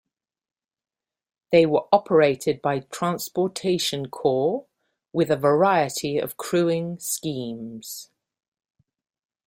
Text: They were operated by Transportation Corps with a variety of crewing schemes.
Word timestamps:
They 1.51 1.67
were 1.67 1.85
operated 1.91 2.59
by 2.59 2.79
Transportation 2.79 4.07
Corps 4.09 4.65
with 5.13 5.29
a 5.29 5.37
variety 5.37 6.17
of 6.17 6.37
crewing 6.37 6.97
schemes. 6.97 8.09